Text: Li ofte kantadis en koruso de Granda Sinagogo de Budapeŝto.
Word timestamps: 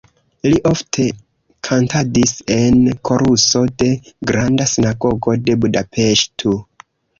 Li 0.51 0.59
ofte 0.69 1.03
kantadis 1.69 2.33
en 2.55 2.81
koruso 3.11 3.63
de 3.83 3.91
Granda 4.33 4.69
Sinagogo 4.75 5.39
de 5.47 5.61
Budapeŝto. 5.63 6.59